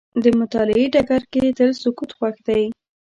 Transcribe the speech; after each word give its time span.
د 0.23 0.25
مطالعې 0.39 0.85
ډګر 0.93 1.21
کې 1.31 1.55
تل 1.57 1.71
سکوت 1.81 2.11
خوښ 2.17 2.35
دی. 2.47 2.63